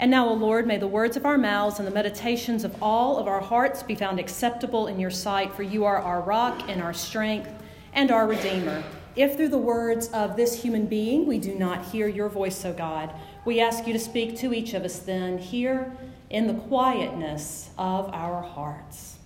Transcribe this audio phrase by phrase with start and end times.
[0.00, 3.18] And now, O Lord, may the words of our mouths and the meditations of all
[3.18, 6.80] of our hearts be found acceptable in your sight, for you are our rock and
[6.80, 7.50] our strength
[7.92, 8.82] and our Redeemer.
[9.14, 12.72] If through the words of this human being we do not hear your voice, O
[12.72, 13.12] God,
[13.44, 15.94] we ask you to speak to each of us then here
[16.30, 19.18] in the quietness of our hearts.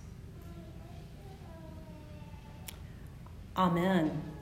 [3.55, 4.34] Amen.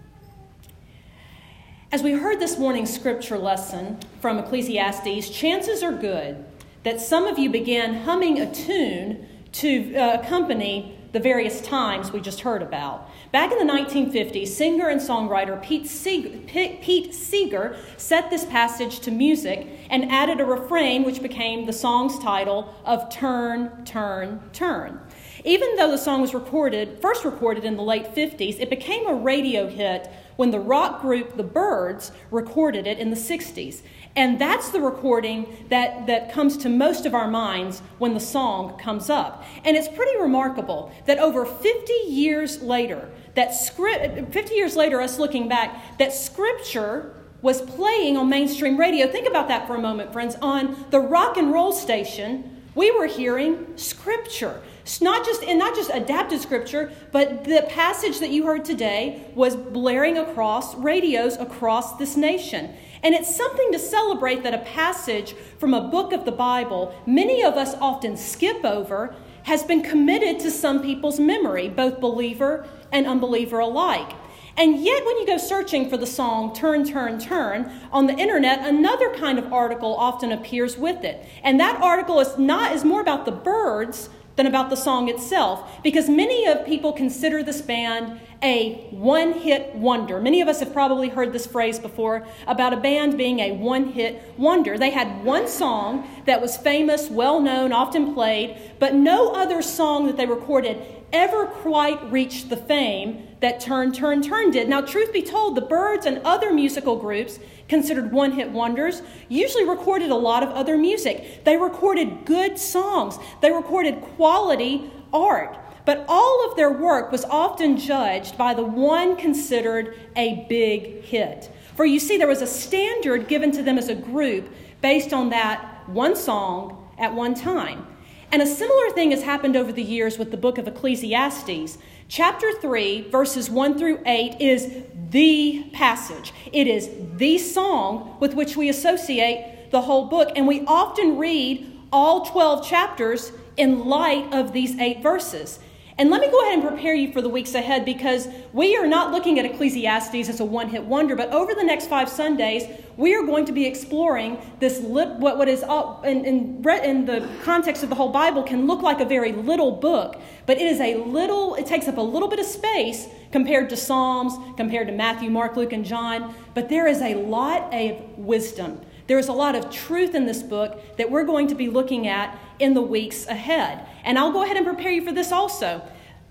[1.94, 6.44] As we heard this morning's scripture lesson from Ecclesiastes, chances are good
[6.82, 12.20] that some of you began humming a tune to uh, accompany the various times we
[12.20, 13.08] just heard about.
[13.32, 19.12] Back in the 1950s, singer and songwriter Pete Seeger, Pete Seeger set this passage to
[19.12, 25.00] music and added a refrain which became the song's title of Turn, Turn, Turn.
[25.46, 29.14] Even though the song was recorded, first recorded in the late 50s, it became a
[29.14, 33.82] radio hit when the rock group The Byrds recorded it in the 60s.
[34.16, 38.78] And that's the recording that, that comes to most of our minds when the song
[38.78, 39.44] comes up.
[39.64, 45.18] And it's pretty remarkable that over 50 years later, that script, 50 years later, us
[45.18, 49.08] looking back, that scripture was playing on mainstream radio.
[49.08, 50.36] Think about that for a moment, friends.
[50.42, 54.62] On the rock and roll station, we were hearing scripture.
[54.84, 59.26] It's not just and not just adapted scripture, but the passage that you heard today
[59.34, 62.76] was blaring across radios across this nation.
[63.02, 67.44] And it's something to celebrate that a passage from a book of the Bible, many
[67.44, 73.08] of us often skip over, has been committed to some people's memory, both believer and
[73.08, 74.14] unbeliever alike.
[74.56, 78.60] And yet, when you go searching for the song Turn, Turn, Turn on the internet,
[78.68, 81.26] another kind of article often appears with it.
[81.42, 85.82] And that article is not is more about the Byrds than about the song itself
[85.84, 90.20] because many of people consider this band a one hit wonder.
[90.20, 93.94] Many of us have probably heard this phrase before about a band being a one
[93.94, 94.78] hit wonder.
[94.78, 100.08] They had one song that was famous, well known, often played, but no other song
[100.08, 100.78] that they recorded
[101.14, 104.68] ever quite reached the fame that Turn, Turn, Turn did.
[104.68, 107.40] Now, truth be told, the Byrds and other musical groups
[107.70, 111.44] considered one hit wonders, usually recorded a lot of other music.
[111.46, 115.58] They recorded good songs, they recorded quality art.
[115.86, 121.52] But all of their work was often judged by the one considered a big hit.
[121.76, 124.50] For you see, there was a standard given to them as a group
[124.82, 127.88] based on that one song at one time.
[128.32, 131.78] And a similar thing has happened over the years with the book of Ecclesiastes.
[132.08, 136.34] Chapter 3, verses 1 through 8, is the passage.
[136.52, 140.32] It is the song with which we associate the whole book.
[140.36, 145.60] And we often read all 12 chapters in light of these eight verses.
[145.98, 148.88] And let me go ahead and prepare you for the weeks ahead because we are
[148.88, 152.64] not looking at Ecclesiastes as a one hit wonder, but over the next five Sundays,
[152.98, 155.64] we are going to be exploring this, what, what is,
[156.04, 159.72] in, in, in the context of the whole Bible, can look like a very little
[159.72, 163.70] book, but it is a little, it takes up a little bit of space compared
[163.70, 168.18] to Psalms, compared to Matthew, Mark, Luke, and John, but there is a lot of
[168.18, 168.82] wisdom.
[169.06, 172.08] There is a lot of truth in this book that we're going to be looking
[172.08, 173.86] at in the weeks ahead.
[174.04, 175.82] And I'll go ahead and prepare you for this also.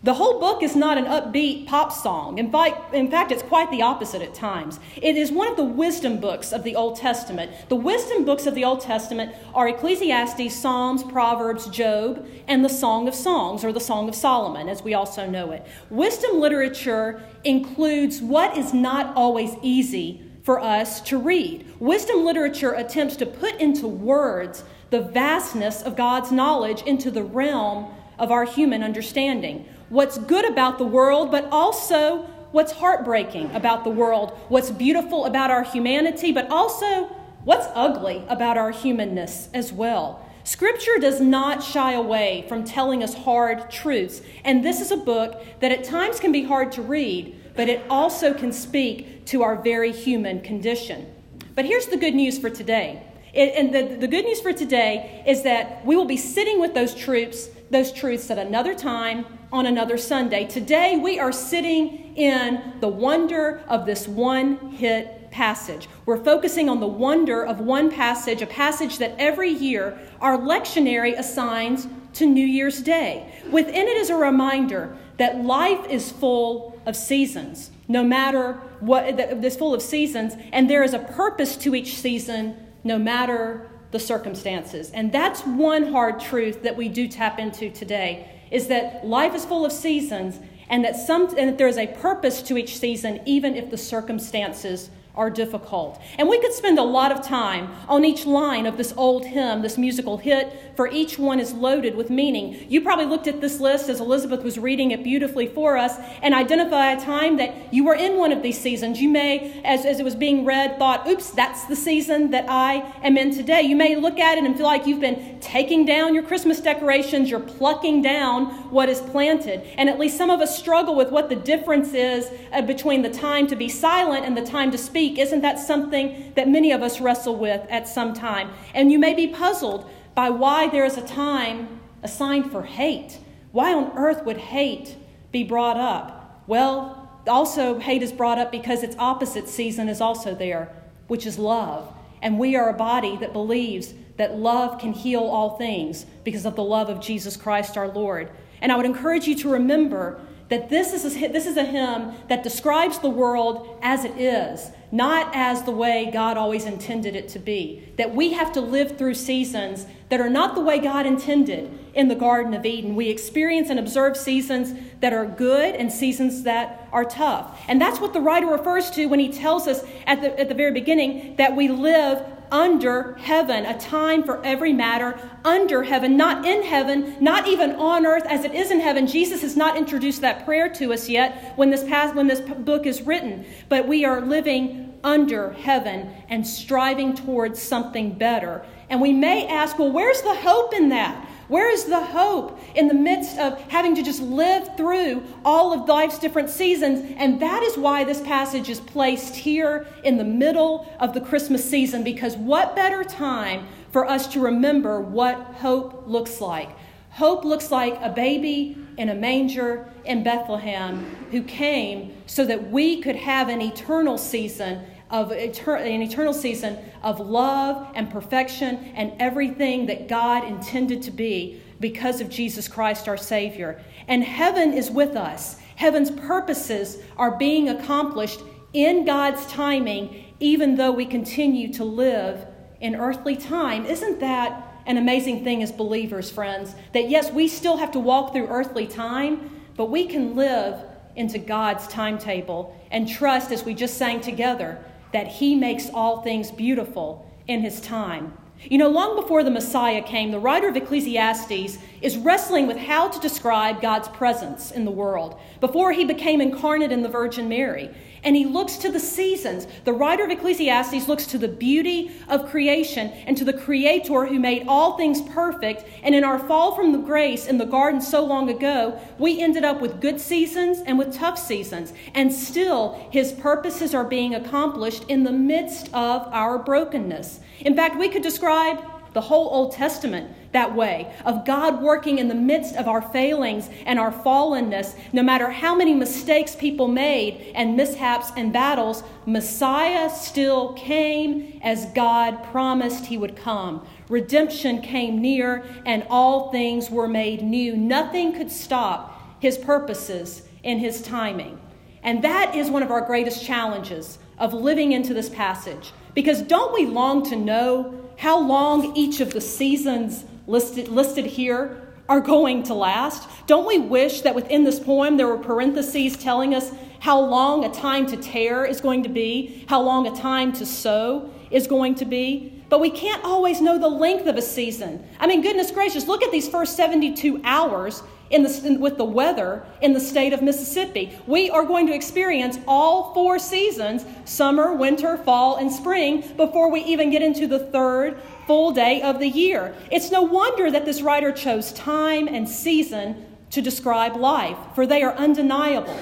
[0.05, 2.39] The whole book is not an upbeat pop song.
[2.39, 4.81] In fact, in fact, it's quite the opposite at times.
[4.97, 7.53] It is one of the wisdom books of the Old Testament.
[7.69, 13.07] The wisdom books of the Old Testament are Ecclesiastes, Psalms, Proverbs, Job, and the Song
[13.07, 15.65] of Songs, or the Song of Solomon, as we also know it.
[15.89, 21.65] Wisdom literature includes what is not always easy for us to read.
[21.79, 27.93] Wisdom literature attempts to put into words the vastness of God's knowledge into the realm
[28.19, 32.19] of our human understanding what's good about the world, but also
[32.53, 37.05] what's heartbreaking about the world, what's beautiful about our humanity, but also
[37.45, 40.29] what's ugly about our humanness as well.
[40.45, 45.43] Scripture does not shy away from telling us hard truths, and this is a book
[45.61, 49.57] that at times can be hard to read, but it also can speak to our
[49.57, 51.11] very human condition.
[51.55, 53.07] But here's the good news for today.
[53.35, 56.95] And the, the good news for today is that we will be sitting with those
[56.95, 60.47] truths, those truths at another time on another Sunday.
[60.47, 65.89] Today, we are sitting in the wonder of this one hit passage.
[66.05, 71.19] We're focusing on the wonder of one passage, a passage that every year our lectionary
[71.19, 73.33] assigns to New Year's Day.
[73.51, 79.57] Within it is a reminder that life is full of seasons, no matter what, this
[79.57, 84.91] full of seasons, and there is a purpose to each season, no matter the circumstances.
[84.91, 89.45] And that's one hard truth that we do tap into today is that life is
[89.45, 93.21] full of seasons and that, some, and that there is a purpose to each season,
[93.27, 96.01] even if the circumstances are difficult.
[96.19, 99.61] And we could spend a lot of time on each line of this old hymn,
[99.61, 102.65] this musical hit, for each one is loaded with meaning.
[102.71, 106.33] You probably looked at this list as Elizabeth was reading it beautifully for us and
[106.33, 109.03] identify a time that you were in one of these seasons.
[109.03, 112.77] You may, as, as it was being read, thought, oops, that's the season that I
[113.03, 113.61] am in today.
[113.61, 117.29] You may look at it and feel like you've been taking down your Christmas decorations,
[117.29, 119.63] you're plucking down what is planted.
[119.77, 123.11] And at least some of us struggle with what the difference is uh, between the
[123.11, 126.83] time to be silent and the time to speak isn't that something that many of
[126.83, 128.51] us wrestle with at some time?
[128.75, 133.19] And you may be puzzled by why there is a time assigned for hate.
[133.53, 134.97] Why on earth would hate
[135.31, 136.43] be brought up?
[136.47, 140.73] Well, also, hate is brought up because its opposite season is also there,
[141.07, 141.93] which is love.
[142.21, 146.57] And we are a body that believes that love can heal all things because of
[146.57, 148.31] the love of Jesus Christ our Lord.
[148.61, 150.21] And I would encourage you to remember
[150.53, 154.71] that this is, a, this is a hymn that describes the world as it is,
[154.91, 157.91] not as the way God always intended it to be.
[157.97, 162.09] That we have to live through seasons that are not the way God intended in
[162.09, 162.95] the Garden of Eden.
[162.95, 167.59] We experience and observe seasons that are good and seasons that are tough.
[167.67, 170.55] And that's what the writer refers to when he tells us at the, at the
[170.55, 172.23] very beginning that we live
[172.53, 178.07] under heaven, a time for every matter under heaven, not in heaven, not even on
[178.07, 179.07] earth as it is in heaven.
[179.07, 182.87] Jesus has not introduced that prayer to us yet when this, past, when this book
[182.87, 188.65] is written, but we are living under heaven and striving towards something better.
[188.89, 191.27] And we may ask, well, where's the hope in that?
[191.49, 195.89] Where is the hope in the midst of having to just live through all of
[195.89, 197.15] life's different seasons?
[197.19, 201.69] And that is why this passage is placed here in the middle of the Christmas
[201.69, 206.71] season, because what better time for us to remember what hope looks like?
[207.11, 213.03] Hope looks like a baby in a manger in Bethlehem who came so that we
[213.03, 214.83] could have an eternal season
[215.13, 221.11] of etern- an eternal season of love and perfection and everything that God intended to
[221.11, 223.81] be because of Jesus Christ our Savior.
[224.09, 225.59] And heaven is with us.
[225.77, 228.41] Heaven's purposes are being accomplished
[228.73, 232.47] in God's timing, even though we continue to live
[232.81, 233.85] in earthly time.
[233.85, 236.75] Isn't that an amazing thing as believers, friends?
[236.95, 240.83] That yes, we still have to walk through earthly time, but we can live
[241.17, 244.83] into God's timetable and trust, as we just sang together,
[245.13, 248.37] that he makes all things beautiful in his time.
[248.65, 253.09] You know, long before the Messiah came, the writer of Ecclesiastes is wrestling with how
[253.09, 257.91] to describe God's presence in the world before he became incarnate in the Virgin Mary.
[258.25, 259.67] And he looks to the seasons.
[259.85, 264.39] The writer of Ecclesiastes looks to the beauty of creation and to the Creator who
[264.39, 265.85] made all things perfect.
[266.05, 269.65] And in our fall from the grace in the garden so long ago, we ended
[269.65, 271.93] up with good seasons and with tough seasons.
[272.15, 277.41] And still, his purposes are being accomplished in the midst of our brokenness.
[277.61, 278.79] In fact, we could describe
[279.15, 283.69] the whole Old Testament that way of God working in the midst of our failings
[283.87, 284.95] and our fallenness.
[285.13, 291.87] No matter how many mistakes people made and mishaps and battles, Messiah still came as
[291.87, 293.87] God promised he would come.
[294.09, 297.77] Redemption came near and all things were made new.
[297.77, 301.59] Nothing could stop his purposes in his timing.
[302.03, 305.93] And that is one of our greatest challenges of living into this passage.
[306.15, 311.93] Because don't we long to know how long each of the seasons listed, listed here
[312.09, 313.29] are going to last?
[313.49, 316.71] Don't we wish that within this poem there were parentheses telling us
[317.01, 320.65] how long a time to tear is going to be, how long a time to
[320.65, 322.63] sow is going to be?
[322.69, 325.05] But we can't always know the length of a season.
[325.19, 329.05] I mean, goodness gracious, look at these first 72 hours in the, in, with the
[329.05, 331.17] weather in the state of Mississippi.
[331.27, 336.83] We are going to experience all four seasons summer, winter, fall, and spring before we
[336.85, 339.75] even get into the third full day of the year.
[339.91, 345.03] It's no wonder that this writer chose time and season to describe life, for they
[345.03, 346.01] are undeniable.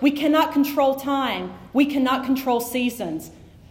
[0.00, 3.30] We cannot control time, we cannot control seasons,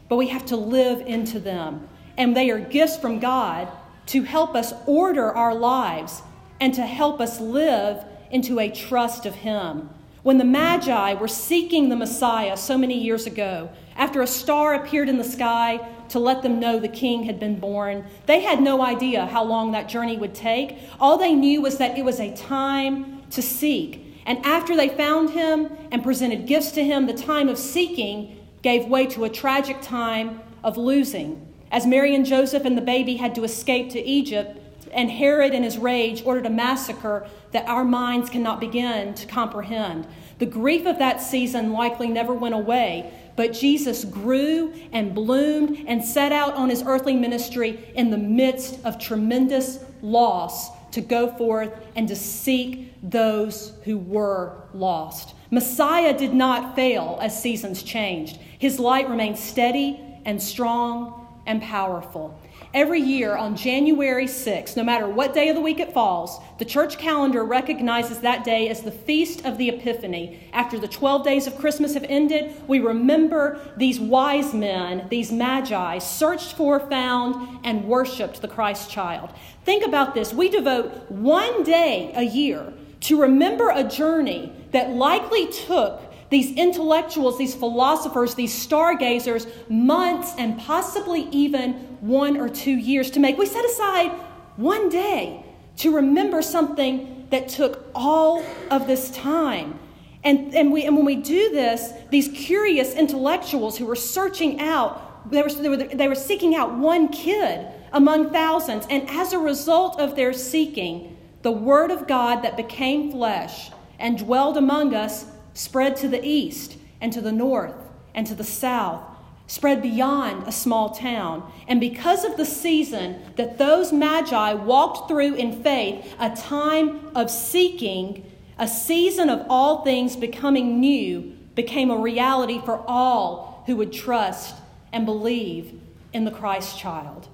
[0.10, 1.88] but we have to live into them.
[2.18, 3.68] And they are gifts from God
[4.08, 6.22] to help us order our lives
[6.60, 9.90] and to help us live into a trust of Him.
[10.24, 15.08] When the Magi were seeking the Messiah so many years ago, after a star appeared
[15.08, 18.82] in the sky to let them know the king had been born, they had no
[18.82, 20.80] idea how long that journey would take.
[21.00, 24.02] All they knew was that it was a time to seek.
[24.26, 28.88] And after they found him and presented gifts to him, the time of seeking gave
[28.88, 31.54] way to a tragic time of losing.
[31.72, 34.58] As Mary and Joseph and the baby had to escape to Egypt,
[34.94, 40.08] and Herod, in his rage, ordered a massacre that our minds cannot begin to comprehend.
[40.40, 46.04] The grief of that season likely never went away, but Jesus grew and bloomed and
[46.04, 51.72] set out on his earthly ministry in the midst of tremendous loss to go forth
[51.96, 55.36] and to seek those who were lost.
[55.52, 58.38] Messiah did not fail as seasons changed.
[58.60, 62.40] His light remained steady and strong and powerful.
[62.76, 66.66] Every year on January 6th, no matter what day of the week it falls, the
[66.66, 70.50] church calendar recognizes that day as the Feast of the Epiphany.
[70.52, 76.00] After the 12 days of Christmas have ended, we remember these wise men, these magi,
[76.00, 79.30] searched for, found, and worshiped the Christ child.
[79.64, 80.34] Think about this.
[80.34, 87.38] We devote one day a year to remember a journey that likely took these intellectuals,
[87.38, 93.38] these philosophers, these stargazers, months and possibly even one or two years to make.
[93.38, 94.12] We set aside
[94.56, 95.44] one day
[95.78, 99.80] to remember something that took all of this time.
[100.24, 105.32] And, and, we, and when we do this, these curious intellectuals who were searching out,
[105.32, 108.88] they were, they, were, they were seeking out one kid among thousands.
[108.90, 114.18] And as a result of their seeking, the Word of God that became flesh and
[114.18, 117.74] dwelled among us spread to the east and to the north
[118.14, 119.02] and to the south,
[119.48, 121.52] spread beyond a small town.
[121.68, 127.32] And because of the season that those magi walked through in faith, a time of
[127.32, 133.94] seeking, a season of all things becoming new, became a reality for all who would
[133.94, 134.56] trust
[134.92, 135.80] and believe
[136.14, 137.28] in the Christ child.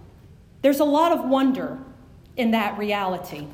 [0.62, 1.80] There's a lot of wonder
[2.38, 3.48] in that reality.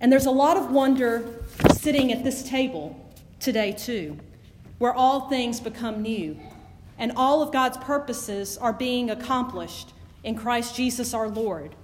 [0.00, 1.44] And there's a lot of wonder
[1.74, 2.98] sitting at this table
[3.42, 4.16] today, too,
[4.78, 6.38] where all things become new
[6.98, 11.74] and all of God's purposes are being accomplished in Christ Jesus our Lord.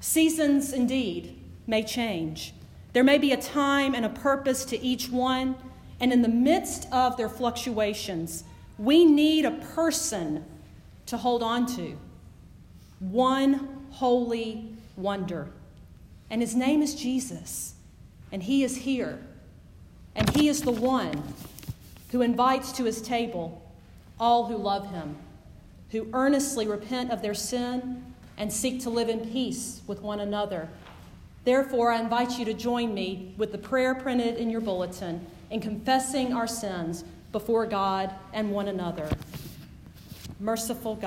[0.00, 2.54] Seasons, indeed, may change.
[2.92, 5.54] There may be a time and a purpose to each one,
[6.00, 8.44] and in the midst of their fluctuations,
[8.78, 10.44] we need a person
[11.06, 11.96] to hold on to.
[12.98, 15.50] One holy wonder.
[16.30, 17.74] And his name is Jesus,
[18.32, 19.20] and he is here.
[20.18, 21.22] And he is the one
[22.10, 23.62] who invites to his table
[24.18, 25.16] all who love him,
[25.92, 28.04] who earnestly repent of their sin
[28.36, 30.68] and seek to live in peace with one another.
[31.44, 35.60] Therefore, I invite you to join me with the prayer printed in your bulletin in
[35.60, 39.08] confessing our sins before God and one another.
[40.40, 41.04] Merciful God.